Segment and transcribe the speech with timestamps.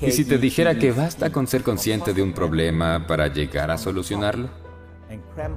[0.00, 3.78] ¿Y si te dijera que basta con ser consciente de un problema para llegar a
[3.78, 4.50] solucionarlo?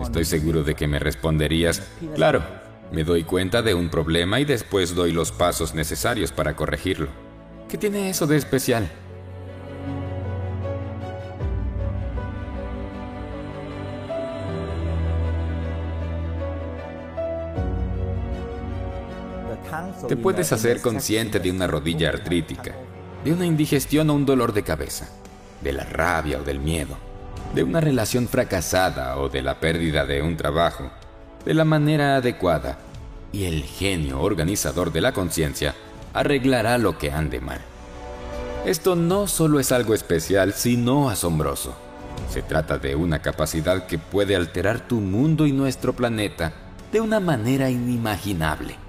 [0.00, 1.82] Estoy seguro de que me responderías,
[2.14, 2.42] claro,
[2.92, 7.08] me doy cuenta de un problema y después doy los pasos necesarios para corregirlo.
[7.68, 8.90] ¿Qué tiene eso de especial?
[20.08, 22.74] Te puedes hacer consciente de una rodilla artrítica,
[23.26, 25.08] de una indigestión o un dolor de cabeza,
[25.60, 26.96] de la rabia o del miedo,
[27.56, 30.92] de una relación fracasada o de la pérdida de un trabajo,
[31.44, 32.78] de la manera adecuada,
[33.32, 35.74] y el genio organizador de la conciencia
[36.14, 37.58] arreglará lo que ande mal.
[38.64, 41.74] Esto no solo es algo especial, sino asombroso.
[42.30, 46.52] Se trata de una capacidad que puede alterar tu mundo y nuestro planeta
[46.92, 48.85] de una manera inimaginable.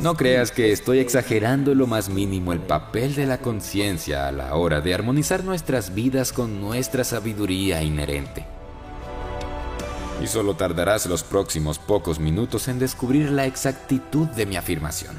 [0.00, 4.54] No creas que estoy exagerando lo más mínimo el papel de la conciencia a la
[4.54, 8.44] hora de armonizar nuestras vidas con nuestra sabiduría inherente.
[10.22, 15.16] Y solo tardarás los próximos pocos minutos en descubrir la exactitud de mi afirmación.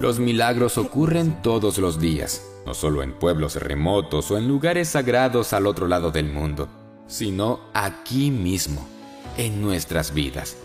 [0.00, 5.52] Los milagros ocurren todos los días, no solo en pueblos remotos o en lugares sagrados
[5.52, 6.68] al otro lado del mundo,
[7.06, 8.86] sino aquí mismo,
[9.36, 10.56] en nuestras vidas.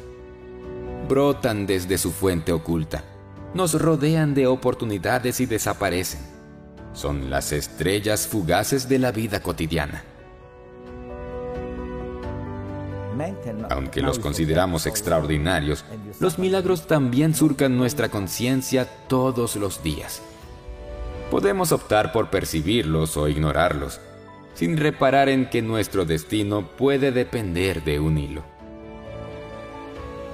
[1.08, 3.04] Brotan desde su fuente oculta,
[3.54, 6.22] nos rodean de oportunidades y desaparecen.
[6.94, 10.04] Son las estrellas fugaces de la vida cotidiana.
[13.70, 15.86] Aunque los consideramos extraordinarios,
[16.20, 20.22] los milagros también surcan nuestra conciencia todos los días.
[21.32, 24.00] Podemos optar por percibirlos o ignorarlos,
[24.54, 28.44] sin reparar en que nuestro destino puede depender de un hilo.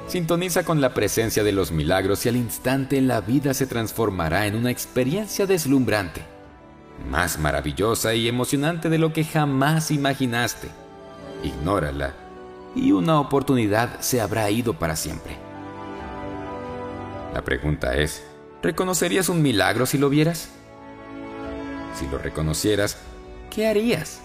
[0.07, 4.55] Sintoniza con la presencia de los milagros y al instante la vida se transformará en
[4.55, 6.21] una experiencia deslumbrante,
[7.09, 10.69] más maravillosa y emocionante de lo que jamás imaginaste.
[11.43, 12.13] Ignórala
[12.75, 15.37] y una oportunidad se habrá ido para siempre.
[17.33, 18.23] La pregunta es,
[18.61, 20.49] ¿reconocerías un milagro si lo vieras?
[21.93, 22.97] Si lo reconocieras,
[23.49, 24.21] ¿qué harías?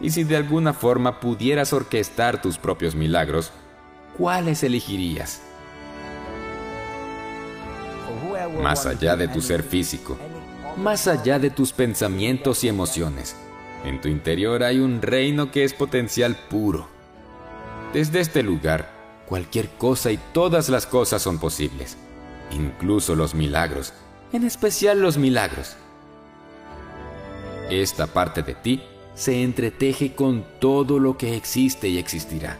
[0.00, 3.52] Y si de alguna forma pudieras orquestar tus propios milagros,
[4.16, 5.42] ¿cuáles elegirías?
[8.62, 10.16] Más allá de tu ser físico,
[10.76, 13.36] más allá de tus pensamientos y emociones,
[13.84, 17.00] en tu interior hay un reino que es potencial puro
[17.92, 18.88] desde este lugar,
[19.26, 21.96] cualquier cosa y todas las cosas son posibles,
[22.52, 23.92] incluso los milagros,
[24.32, 25.74] en especial los milagros.
[27.70, 28.82] Esta parte de ti
[29.14, 32.58] se entreteje con todo lo que existe y existirá.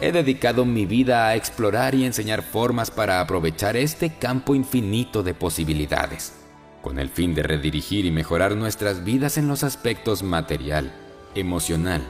[0.00, 5.34] He dedicado mi vida a explorar y enseñar formas para aprovechar este campo infinito de
[5.34, 6.32] posibilidades,
[6.80, 10.92] con el fin de redirigir y mejorar nuestras vidas en los aspectos material,
[11.34, 12.02] emocional,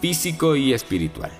[0.00, 1.30] físico y espiritual.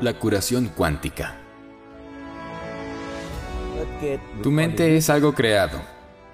[0.00, 1.43] La curación cuántica.
[4.42, 5.80] Tu mente es algo creado,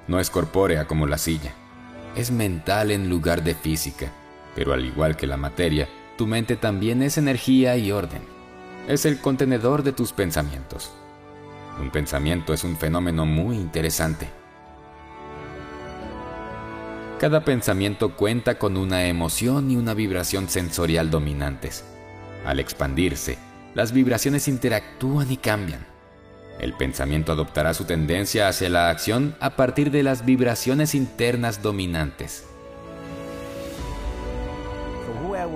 [0.09, 1.53] no es corpórea como la silla.
[2.17, 4.11] Es mental en lugar de física,
[4.55, 8.23] pero al igual que la materia, tu mente también es energía y orden.
[8.89, 10.91] Es el contenedor de tus pensamientos.
[11.81, 14.29] Un pensamiento es un fenómeno muy interesante.
[17.19, 21.85] Cada pensamiento cuenta con una emoción y una vibración sensorial dominantes.
[22.45, 23.39] Al expandirse,
[23.75, 25.90] las vibraciones interactúan y cambian.
[26.61, 32.45] El pensamiento adoptará su tendencia hacia la acción a partir de las vibraciones internas dominantes.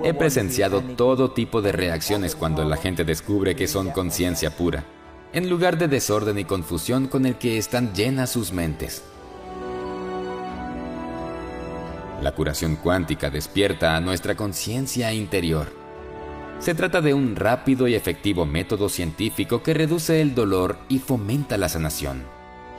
[0.03, 4.83] He presenciado todo tipo de reacciones cuando la gente descubre que son conciencia pura,
[5.31, 9.03] en lugar de desorden y confusión con el que están llenas sus mentes.
[12.21, 15.84] La curación cuántica despierta a nuestra conciencia interior.
[16.59, 21.57] Se trata de un rápido y efectivo método científico que reduce el dolor y fomenta
[21.57, 22.23] la sanación.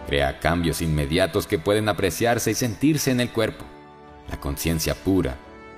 [0.07, 3.65] Crea cambios inmediatos que pueden apreciarse y sentirse en el cuerpo.
[4.31, 5.37] La conciencia pura,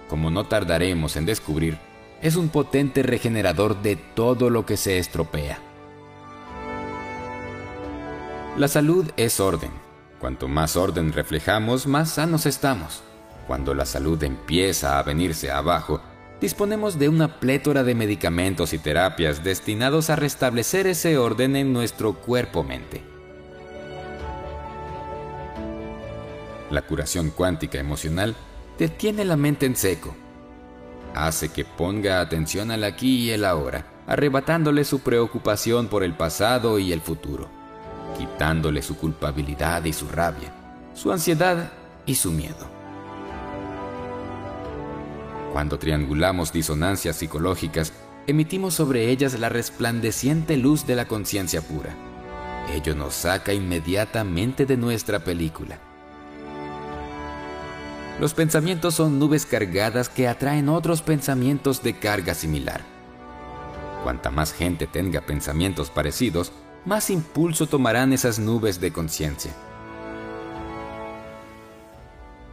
[0.09, 1.79] como no tardaremos en descubrir,
[2.23, 5.59] es un potente regenerador de todo lo que se estropea.
[8.57, 9.71] La salud es orden.
[10.19, 13.03] Cuanto más orden reflejamos, más sanos estamos.
[13.47, 16.01] Cuando la salud empieza a venirse abajo,
[16.41, 22.15] disponemos de una plétora de medicamentos y terapias destinados a restablecer ese orden en nuestro
[22.15, 23.03] cuerpo-mente.
[26.71, 28.37] La curación cuántica emocional
[28.79, 30.15] detiene la mente en seco.
[31.15, 36.79] Hace que ponga atención al aquí y el ahora, arrebatándole su preocupación por el pasado
[36.79, 37.49] y el futuro,
[38.17, 40.53] quitándole su culpabilidad y su rabia,
[40.95, 41.73] su ansiedad
[42.05, 42.78] y su miedo.
[45.53, 47.93] Cuando triangulamos disonancias psicológicas,
[48.27, 51.95] emitimos sobre ellas la resplandeciente luz de la conciencia pura.
[52.75, 55.79] Ello nos saca inmediatamente de nuestra película.
[58.21, 62.83] Los pensamientos son nubes cargadas que atraen otros pensamientos de carga similar.
[64.03, 66.53] Cuanta más gente tenga pensamientos parecidos,
[66.85, 69.53] más impulso tomarán esas nubes de conciencia.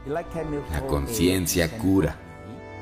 [0.07, 2.24] La conciencia cura.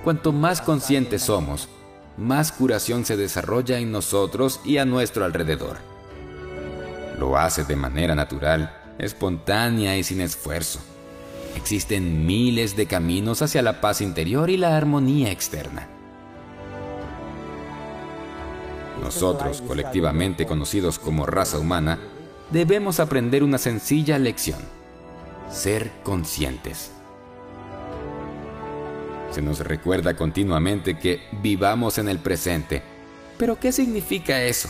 [0.03, 1.69] Cuanto más conscientes somos,
[2.17, 5.77] más curación se desarrolla en nosotros y a nuestro alrededor.
[7.17, 10.79] Lo hace de manera natural, espontánea y sin esfuerzo.
[11.55, 15.87] Existen miles de caminos hacia la paz interior y la armonía externa.
[19.01, 21.99] Nosotros, colectivamente conocidos como raza humana,
[22.51, 24.59] debemos aprender una sencilla lección.
[25.49, 26.91] Ser conscientes.
[29.33, 32.83] Se nos recuerda continuamente que vivamos en el presente.
[33.39, 34.69] Pero ¿qué significa eso?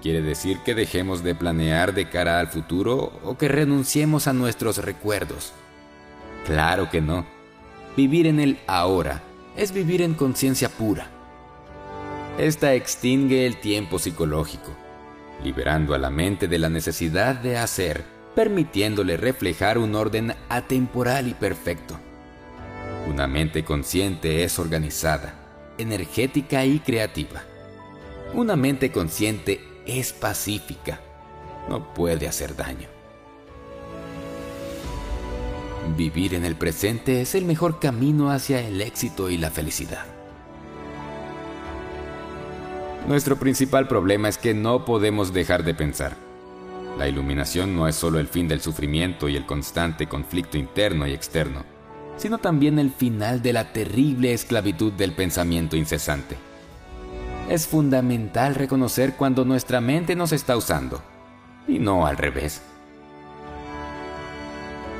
[0.00, 4.78] ¿Quiere decir que dejemos de planear de cara al futuro o que renunciemos a nuestros
[4.78, 5.52] recuerdos?
[6.46, 7.26] Claro que no.
[7.96, 9.20] Vivir en el ahora
[9.56, 11.08] es vivir en conciencia pura.
[12.38, 14.76] Esta extingue el tiempo psicológico,
[15.42, 18.04] liberando a la mente de la necesidad de hacer,
[18.36, 21.98] permitiéndole reflejar un orden atemporal y perfecto.
[23.08, 25.32] Una mente consciente es organizada,
[25.78, 27.42] energética y creativa.
[28.34, 31.00] Una mente consciente es pacífica,
[31.70, 32.86] no puede hacer daño.
[35.96, 40.04] Vivir en el presente es el mejor camino hacia el éxito y la felicidad.
[43.08, 46.14] Nuestro principal problema es que no podemos dejar de pensar.
[46.98, 51.14] La iluminación no es solo el fin del sufrimiento y el constante conflicto interno y
[51.14, 51.77] externo
[52.18, 56.36] sino también el final de la terrible esclavitud del pensamiento incesante.
[57.48, 61.00] Es fundamental reconocer cuando nuestra mente nos está usando,
[61.66, 62.60] y no al revés.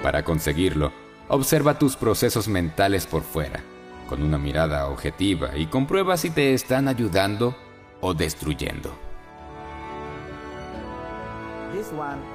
[0.02, 0.92] Para conseguirlo,
[1.28, 3.60] observa tus procesos mentales por fuera,
[4.08, 7.56] con una mirada objetiva y comprueba si te están ayudando
[8.00, 8.96] o destruyendo.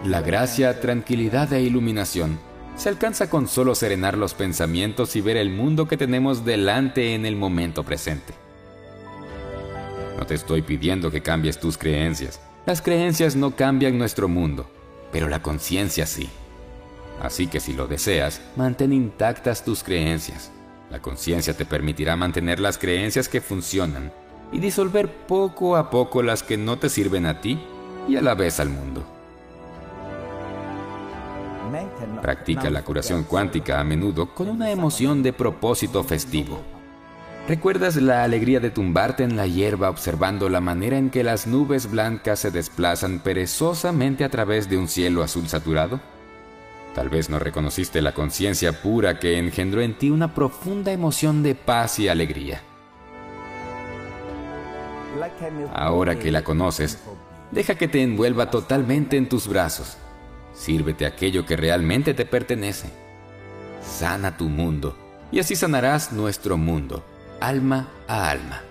[0.05, 2.37] La gracia, tranquilidad e iluminación
[2.75, 7.25] se alcanza con solo serenar los pensamientos y ver el mundo que tenemos delante en
[7.25, 8.33] el momento presente.
[10.17, 12.39] No te estoy pidiendo que cambies tus creencias.
[12.65, 14.69] Las creencias no cambian nuestro mundo,
[15.11, 16.29] pero la conciencia sí.
[17.21, 20.51] Así que si lo deseas, mantén intactas tus creencias.
[20.89, 24.11] La conciencia te permitirá mantener las creencias que funcionan
[24.51, 27.59] y disolver poco a poco las que no te sirven a ti
[28.07, 29.03] y a la vez al mundo.
[32.21, 36.61] Practica la curación cuántica a menudo con una emoción de propósito festivo.
[37.47, 41.91] ¿Recuerdas la alegría de tumbarte en la hierba observando la manera en que las nubes
[41.91, 45.99] blancas se desplazan perezosamente a través de un cielo azul saturado?
[46.95, 51.55] Tal vez no reconociste la conciencia pura que engendró en ti una profunda emoción de
[51.55, 52.61] paz y alegría.
[55.73, 56.99] Ahora que la conoces,
[57.51, 59.97] deja que te envuelva totalmente en tus brazos
[60.53, 62.89] Sírvete aquello que realmente te pertenece.
[63.81, 64.95] Sana tu mundo
[65.31, 67.03] y así sanarás nuestro mundo,
[67.39, 68.61] alma a alma.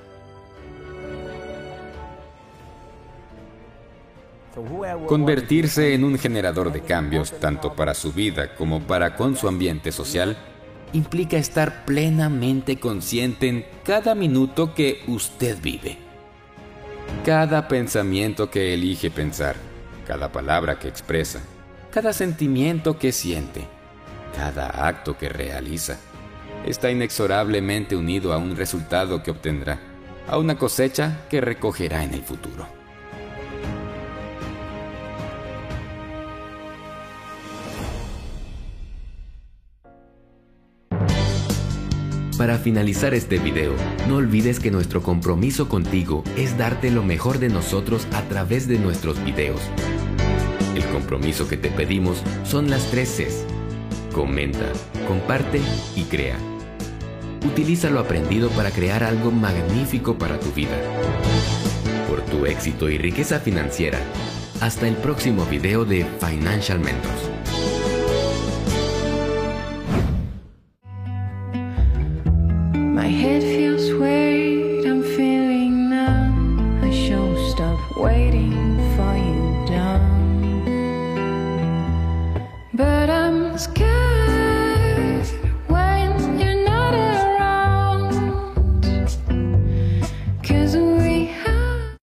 [5.07, 9.91] Convertirse en un generador de cambios, tanto para su vida como para con su ambiente
[9.93, 10.37] social,
[10.93, 15.97] implica estar plenamente consciente en cada minuto que usted vive.
[17.25, 19.57] Cada pensamiento que elige pensar,
[20.07, 21.41] cada palabra que expresa,
[21.92, 23.68] cada sentimiento que siente,
[24.34, 25.99] cada acto que realiza,
[26.66, 29.78] está inexorablemente unido a un resultado que obtendrá,
[30.26, 32.66] a una cosecha que recogerá en el futuro.
[42.38, 43.75] Para finalizar este video,
[44.08, 48.78] no olvides que nuestro compromiso contigo es darte lo mejor de nosotros a través de
[48.78, 49.61] nuestros videos.
[50.75, 53.45] El compromiso que te pedimos son las tres Cs.
[54.12, 54.73] Comenta,
[55.07, 55.61] comparte
[55.97, 56.37] y crea.
[57.47, 60.79] Utiliza lo aprendido para crear algo magnífico para tu vida.
[62.09, 63.99] Por tu éxito y riqueza financiera.
[64.61, 67.33] Hasta el próximo video de Financial Mentors.